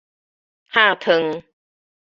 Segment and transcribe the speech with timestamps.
[0.73, 1.43] 曬燙